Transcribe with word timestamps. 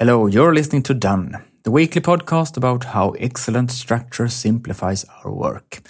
Hello, 0.00 0.26
you're 0.26 0.54
listening 0.54 0.82
to 0.84 0.94
Done, 0.94 1.44
the 1.62 1.70
weekly 1.70 2.00
podcast 2.00 2.56
about 2.56 2.84
how 2.84 3.10
excellent 3.18 3.70
structure 3.70 4.28
simplifies 4.28 5.04
our 5.04 5.30
work. 5.30 5.82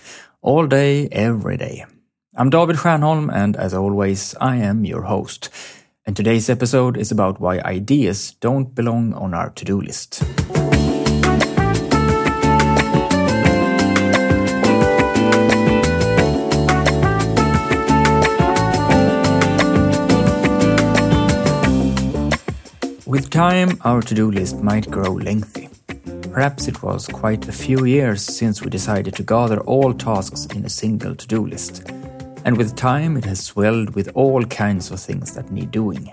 All 0.43 0.67
day, 0.67 1.07
every 1.13 1.57
day. 1.57 1.85
I'm 2.35 2.51
David 2.51 2.75
Stjernholm, 2.75 3.33
and 3.33 3.55
as 3.55 3.73
always, 3.73 4.35
I 4.41 4.57
am 4.57 4.85
your 4.85 5.03
host. 5.03 5.49
And 6.05 6.17
today's 6.17 6.51
episode 6.51 6.97
is 6.97 7.13
about 7.13 7.41
why 7.41 7.61
ideas 7.61 8.33
don't 8.41 8.75
belong 8.75 9.15
on 9.15 9.33
our 9.33 9.51
to 9.51 9.65
do 9.65 9.81
list. 9.81 10.25
With 23.11 23.29
time, 23.31 23.77
our 23.81 24.03
to 24.03 24.15
do 24.15 24.31
list 24.31 24.63
might 24.63 24.89
grow 24.89 25.11
lengthy. 25.15 25.69
Perhaps 26.31 26.69
it 26.69 26.81
was 26.81 27.09
quite 27.09 27.49
a 27.49 27.53
few 27.53 27.85
years 27.85 28.23
since 28.23 28.63
we 28.63 28.71
decided 28.71 29.17
to 29.17 29.25
gather 29.25 29.59
all 29.63 29.93
tasks 29.93 30.47
in 30.55 30.65
a 30.65 30.69
single 30.69 31.17
to 31.17 31.27
do 31.27 31.45
list. 31.45 31.91
And 32.45 32.57
with 32.57 32.77
time, 32.77 33.17
it 33.17 33.25
has 33.25 33.43
swelled 33.43 33.97
with 33.97 34.13
all 34.15 34.45
kinds 34.45 34.93
of 34.93 35.01
things 35.01 35.35
that 35.35 35.51
need 35.51 35.73
doing. 35.73 36.13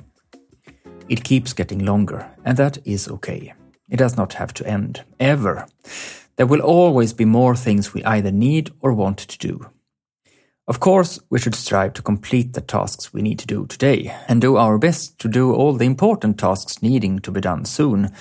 It 1.08 1.24
keeps 1.24 1.54
getting 1.54 1.86
longer, 1.86 2.32
and 2.44 2.58
that 2.58 2.80
is 2.84 3.08
okay. 3.08 3.54
It 3.92 3.98
does 3.98 4.18
not 4.18 4.34
have 4.34 4.52
to 4.56 4.66
end, 4.66 5.04
ever. 5.20 5.68
There 6.38 6.48
will 6.48 6.62
always 6.62 7.14
be 7.14 7.26
more 7.26 7.56
things 7.56 7.94
we 7.94 8.04
either 8.06 8.32
need 8.32 8.72
or 8.82 8.92
want 8.92 9.20
to 9.20 9.38
do. 9.38 9.70
Of 10.68 10.82
course, 10.82 11.18
we 11.30 11.40
should 11.40 11.56
strive 11.56 11.94
to 11.94 12.02
complete 12.02 12.52
the 12.52 12.60
tasks 12.60 13.14
we 13.14 13.22
need 13.22 13.40
to 13.40 13.48
do 13.48 13.66
today 13.68 14.14
and 14.28 14.42
do 14.42 14.58
our 14.58 14.78
best 14.78 15.18
to 15.20 15.30
do 15.30 15.54
all 15.54 15.72
the 15.74 15.86
important 15.86 16.38
tasks 16.38 16.82
needing 16.82 17.20
to 17.20 17.32
be 17.32 17.40
done 17.40 17.64
soon. 17.64 18.12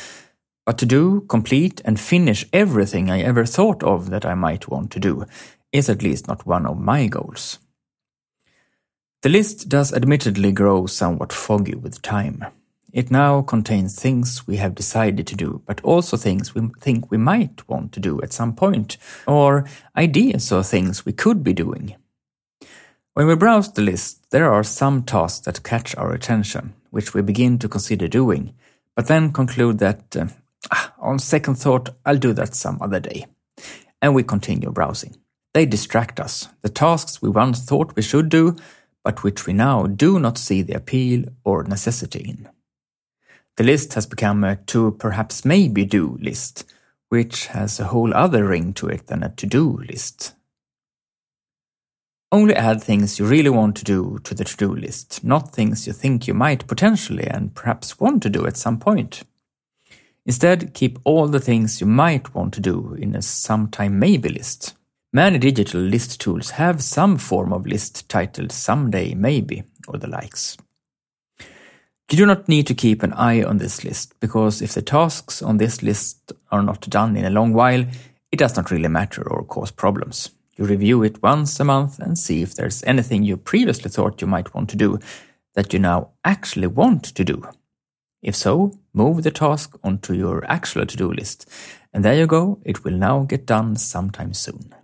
But 0.64 0.78
to 0.78 0.86
do, 0.86 1.22
complete, 1.22 1.80
and 1.84 1.98
finish 1.98 2.44
everything 2.52 3.10
I 3.10 3.20
ever 3.20 3.44
thought 3.44 3.82
of 3.82 4.10
that 4.10 4.24
I 4.24 4.34
might 4.34 4.68
want 4.68 4.92
to 4.92 5.00
do 5.00 5.26
is 5.72 5.88
at 5.88 6.02
least 6.02 6.28
not 6.28 6.46
one 6.46 6.66
of 6.66 6.78
my 6.78 7.08
goals. 7.08 7.58
The 9.22 9.28
list 9.28 9.68
does 9.68 9.92
admittedly 9.92 10.52
grow 10.52 10.86
somewhat 10.86 11.32
foggy 11.32 11.74
with 11.74 12.00
time. 12.00 12.44
It 12.92 13.10
now 13.10 13.42
contains 13.42 14.00
things 14.00 14.46
we 14.46 14.56
have 14.58 14.76
decided 14.76 15.26
to 15.26 15.36
do, 15.36 15.62
but 15.66 15.80
also 15.82 16.16
things 16.16 16.54
we 16.54 16.70
think 16.80 17.10
we 17.10 17.18
might 17.18 17.68
want 17.68 17.90
to 17.92 18.00
do 18.00 18.20
at 18.22 18.32
some 18.32 18.54
point, 18.54 18.98
or 19.26 19.66
ideas 19.96 20.52
or 20.52 20.62
things 20.62 21.04
we 21.04 21.12
could 21.12 21.42
be 21.42 21.52
doing. 21.52 21.96
When 23.16 23.28
we 23.28 23.34
browse 23.34 23.72
the 23.72 23.80
list, 23.80 24.30
there 24.30 24.52
are 24.52 24.62
some 24.62 25.02
tasks 25.02 25.46
that 25.46 25.62
catch 25.62 25.96
our 25.96 26.12
attention, 26.12 26.74
which 26.90 27.14
we 27.14 27.22
begin 27.22 27.58
to 27.60 27.66
consider 27.66 28.08
doing, 28.08 28.52
but 28.94 29.06
then 29.06 29.32
conclude 29.32 29.78
that, 29.78 30.14
uh, 30.14 30.26
ah, 30.70 30.92
on 30.98 31.18
second 31.18 31.54
thought, 31.54 31.88
I'll 32.04 32.18
do 32.18 32.34
that 32.34 32.54
some 32.54 32.76
other 32.82 33.00
day. 33.00 33.24
And 34.02 34.14
we 34.14 34.22
continue 34.22 34.70
browsing. 34.70 35.16
They 35.54 35.64
distract 35.64 36.20
us. 36.20 36.50
The 36.60 36.68
tasks 36.68 37.22
we 37.22 37.30
once 37.30 37.60
thought 37.64 37.96
we 37.96 38.02
should 38.02 38.28
do, 38.28 38.54
but 39.02 39.22
which 39.22 39.46
we 39.46 39.54
now 39.54 39.86
do 39.86 40.20
not 40.20 40.36
see 40.36 40.60
the 40.60 40.76
appeal 40.76 41.24
or 41.42 41.62
necessity 41.62 42.20
in. 42.20 42.50
The 43.56 43.64
list 43.64 43.94
has 43.94 44.04
become 44.04 44.44
a 44.44 44.56
to 44.56 44.90
perhaps 44.90 45.42
maybe 45.42 45.86
do 45.86 46.18
list, 46.20 46.70
which 47.08 47.46
has 47.46 47.80
a 47.80 47.86
whole 47.86 48.12
other 48.12 48.46
ring 48.46 48.74
to 48.74 48.88
it 48.88 49.06
than 49.06 49.22
a 49.22 49.30
to 49.36 49.46
do 49.46 49.78
list. 49.88 50.35
Only 52.32 52.56
add 52.56 52.82
things 52.82 53.18
you 53.18 53.26
really 53.26 53.50
want 53.50 53.76
to 53.76 53.84
do 53.84 54.18
to 54.24 54.34
the 54.34 54.44
to 54.44 54.56
do 54.56 54.74
list, 54.74 55.22
not 55.22 55.52
things 55.52 55.86
you 55.86 55.92
think 55.92 56.26
you 56.26 56.34
might 56.34 56.66
potentially 56.66 57.26
and 57.26 57.54
perhaps 57.54 58.00
want 58.00 58.22
to 58.24 58.30
do 58.30 58.46
at 58.46 58.56
some 58.56 58.78
point. 58.78 59.22
Instead, 60.24 60.74
keep 60.74 60.98
all 61.04 61.28
the 61.28 61.38
things 61.38 61.80
you 61.80 61.86
might 61.86 62.34
want 62.34 62.52
to 62.54 62.60
do 62.60 62.94
in 62.98 63.14
a 63.14 63.22
sometime 63.22 64.00
maybe 64.00 64.28
list. 64.28 64.74
Many 65.12 65.38
digital 65.38 65.80
list 65.80 66.20
tools 66.20 66.50
have 66.50 66.82
some 66.82 67.16
form 67.16 67.52
of 67.52 67.64
list 67.64 68.08
titled 68.08 68.50
someday 68.50 69.14
maybe 69.14 69.62
or 69.86 69.98
the 69.98 70.08
likes. 70.08 70.56
You 72.10 72.18
do 72.18 72.26
not 72.26 72.48
need 72.48 72.66
to 72.66 72.74
keep 72.74 73.04
an 73.04 73.12
eye 73.12 73.42
on 73.42 73.58
this 73.58 73.84
list 73.84 74.18
because 74.18 74.60
if 74.60 74.74
the 74.74 74.82
tasks 74.82 75.42
on 75.42 75.58
this 75.58 75.80
list 75.82 76.32
are 76.50 76.62
not 76.62 76.88
done 76.90 77.16
in 77.16 77.24
a 77.24 77.30
long 77.30 77.52
while, 77.52 77.84
it 78.32 78.38
does 78.38 78.56
not 78.56 78.72
really 78.72 78.88
matter 78.88 79.22
or 79.28 79.44
cause 79.44 79.70
problems. 79.70 80.30
You 80.56 80.64
review 80.64 81.02
it 81.02 81.22
once 81.22 81.60
a 81.60 81.64
month 81.64 81.98
and 81.98 82.18
see 82.18 82.42
if 82.42 82.54
there's 82.54 82.82
anything 82.84 83.22
you 83.22 83.36
previously 83.36 83.90
thought 83.90 84.20
you 84.20 84.26
might 84.26 84.54
want 84.54 84.70
to 84.70 84.76
do 84.76 84.98
that 85.54 85.72
you 85.72 85.78
now 85.78 86.10
actually 86.24 86.66
want 86.66 87.04
to 87.04 87.24
do. 87.24 87.42
If 88.22 88.34
so, 88.34 88.72
move 88.94 89.22
the 89.22 89.30
task 89.30 89.78
onto 89.84 90.14
your 90.14 90.44
actual 90.50 90.86
to 90.86 90.96
do 90.96 91.12
list, 91.12 91.48
and 91.92 92.04
there 92.04 92.14
you 92.14 92.26
go, 92.26 92.58
it 92.64 92.84
will 92.84 92.96
now 92.96 93.24
get 93.24 93.46
done 93.46 93.76
sometime 93.76 94.32
soon. 94.32 94.74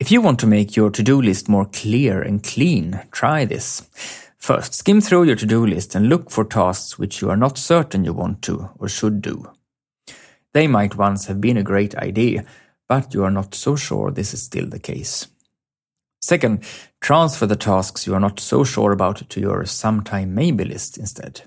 If 0.00 0.10
you 0.10 0.20
want 0.20 0.40
to 0.40 0.46
make 0.46 0.74
your 0.74 0.90
to 0.90 1.02
do 1.02 1.22
list 1.22 1.48
more 1.48 1.66
clear 1.66 2.20
and 2.20 2.42
clean, 2.42 3.02
try 3.12 3.44
this. 3.44 3.88
First, 4.36 4.74
skim 4.74 5.00
through 5.00 5.24
your 5.24 5.36
to 5.36 5.46
do 5.46 5.64
list 5.64 5.94
and 5.94 6.08
look 6.08 6.30
for 6.30 6.44
tasks 6.44 6.98
which 6.98 7.22
you 7.22 7.30
are 7.30 7.36
not 7.36 7.56
certain 7.56 8.04
you 8.04 8.12
want 8.12 8.42
to 8.42 8.70
or 8.78 8.88
should 8.88 9.22
do. 9.22 9.50
They 10.52 10.66
might 10.66 10.96
once 10.96 11.26
have 11.26 11.40
been 11.40 11.56
a 11.56 11.62
great 11.62 11.94
idea, 11.94 12.44
but 12.88 13.14
you 13.14 13.24
are 13.24 13.30
not 13.30 13.54
so 13.54 13.76
sure 13.76 14.10
this 14.10 14.34
is 14.34 14.42
still 14.42 14.66
the 14.66 14.78
case. 14.78 15.26
Second, 16.20 16.64
transfer 17.00 17.46
the 17.46 17.56
tasks 17.56 18.06
you 18.06 18.14
are 18.14 18.20
not 18.20 18.40
so 18.40 18.64
sure 18.64 18.92
about 18.92 19.28
to 19.28 19.40
your 19.40 19.66
sometime 19.66 20.34
maybe 20.34 20.64
list 20.64 20.96
instead. 20.96 21.42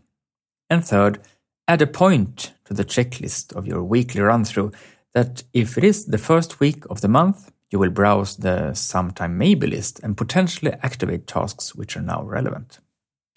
And 0.70 0.86
third, 0.86 1.20
add 1.68 1.82
a 1.82 1.88
point 1.88 2.54
to 2.66 2.74
the 2.74 2.86
checklist 2.86 3.56
of 3.56 3.66
your 3.66 3.84
weekly 3.84 4.22
run 4.22 4.46
through 4.46 4.72
that 5.14 5.44
if 5.54 5.78
it 5.78 5.84
is 5.84 6.06
the 6.06 6.20
first 6.20 6.60
week 6.60 6.84
of 6.90 7.02
the 7.02 7.08
month, 7.08 7.52
you 7.72 7.80
will 7.80 7.90
browse 7.90 8.38
the 8.38 8.74
sometime 8.74 9.38
maybe 9.38 9.68
list 9.68 10.00
and 10.04 10.16
potentially 10.16 10.74
activate 10.84 11.28
tasks 11.28 11.76
which 11.76 11.98
are 11.98 12.02
now 12.02 12.24
relevant. 12.24 12.80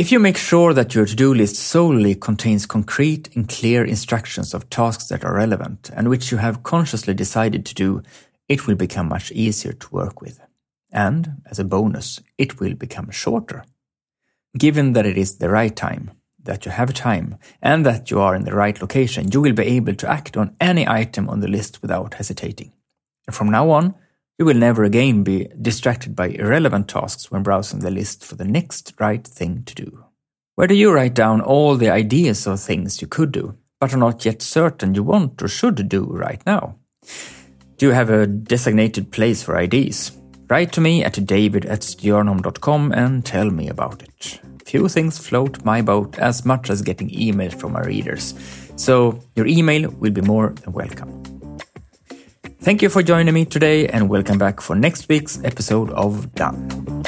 If 0.00 0.10
you 0.10 0.18
make 0.18 0.38
sure 0.38 0.72
that 0.72 0.94
your 0.94 1.04
to-do 1.04 1.34
list 1.34 1.56
solely 1.56 2.14
contains 2.14 2.64
concrete 2.64 3.28
and 3.36 3.46
clear 3.46 3.84
instructions 3.84 4.54
of 4.54 4.70
tasks 4.70 5.08
that 5.08 5.26
are 5.26 5.34
relevant 5.34 5.90
and 5.94 6.08
which 6.08 6.32
you 6.32 6.38
have 6.38 6.62
consciously 6.62 7.12
decided 7.12 7.66
to 7.66 7.74
do, 7.74 8.02
it 8.48 8.66
will 8.66 8.76
become 8.76 9.10
much 9.10 9.30
easier 9.32 9.74
to 9.74 9.94
work 9.94 10.22
with. 10.22 10.40
And, 10.90 11.42
as 11.50 11.58
a 11.58 11.64
bonus, 11.64 12.18
it 12.38 12.58
will 12.60 12.72
become 12.72 13.10
shorter. 13.10 13.66
Given 14.56 14.94
that 14.94 15.04
it 15.04 15.18
is 15.18 15.36
the 15.36 15.50
right 15.50 15.76
time, 15.76 16.12
that 16.44 16.64
you 16.64 16.72
have 16.72 16.94
time, 16.94 17.36
and 17.60 17.84
that 17.84 18.10
you 18.10 18.20
are 18.20 18.34
in 18.34 18.44
the 18.44 18.54
right 18.54 18.80
location, 18.80 19.30
you 19.30 19.42
will 19.42 19.52
be 19.52 19.64
able 19.64 19.94
to 19.96 20.10
act 20.10 20.34
on 20.34 20.56
any 20.62 20.88
item 20.88 21.28
on 21.28 21.40
the 21.40 21.48
list 21.56 21.82
without 21.82 22.14
hesitating. 22.14 22.72
And 23.26 23.36
from 23.36 23.50
now 23.50 23.68
on, 23.68 23.94
you 24.40 24.46
will 24.46 24.54
never 24.54 24.84
again 24.84 25.22
be 25.22 25.46
distracted 25.60 26.16
by 26.16 26.28
irrelevant 26.28 26.88
tasks 26.88 27.30
when 27.30 27.42
browsing 27.42 27.80
the 27.80 27.90
list 27.90 28.24
for 28.24 28.36
the 28.36 28.44
next 28.44 28.94
right 28.98 29.26
thing 29.26 29.62
to 29.64 29.74
do. 29.74 30.04
Where 30.54 30.66
do 30.66 30.74
you 30.74 30.90
write 30.90 31.12
down 31.12 31.42
all 31.42 31.76
the 31.76 31.90
ideas 31.90 32.46
of 32.46 32.58
things 32.58 33.02
you 33.02 33.06
could 33.06 33.32
do, 33.32 33.58
but 33.78 33.92
are 33.92 33.98
not 33.98 34.24
yet 34.24 34.40
certain 34.40 34.94
you 34.94 35.02
want 35.02 35.42
or 35.42 35.48
should 35.48 35.86
do 35.90 36.06
right 36.06 36.40
now? 36.46 36.76
Do 37.76 37.86
you 37.86 37.92
have 37.92 38.08
a 38.08 38.26
designated 38.26 39.12
place 39.12 39.42
for 39.42 39.58
ideas? 39.58 40.12
Write 40.48 40.72
to 40.72 40.80
me 40.80 41.04
at 41.04 41.26
david 41.26 41.66
at 41.66 41.80
stjernholm.com 41.80 42.92
and 42.92 43.26
tell 43.26 43.50
me 43.50 43.68
about 43.68 44.02
it. 44.02 44.40
Few 44.64 44.88
things 44.88 45.18
float 45.18 45.62
my 45.66 45.82
boat 45.82 46.18
as 46.18 46.46
much 46.46 46.70
as 46.70 46.80
getting 46.80 47.10
emails 47.10 47.60
from 47.60 47.72
my 47.72 47.82
readers, 47.82 48.34
so 48.76 49.20
your 49.36 49.46
email 49.46 49.90
will 49.90 50.12
be 50.12 50.22
more 50.22 50.54
than 50.62 50.72
welcome. 50.72 51.39
Thank 52.62 52.82
you 52.82 52.90
for 52.90 53.02
joining 53.02 53.32
me 53.32 53.46
today 53.46 53.86
and 53.88 54.10
welcome 54.10 54.36
back 54.36 54.60
for 54.60 54.76
next 54.76 55.08
week's 55.08 55.42
episode 55.44 55.90
of 55.92 56.34
Done. 56.34 56.99